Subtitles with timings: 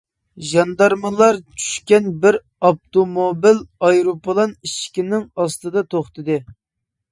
[0.51, 3.61] ژاندارمىلار چۈشكەن بىر ئاپتوموبىل
[3.91, 6.43] ئايروپىلان ئىشىكىنىڭ ئاستىدا توختىدى.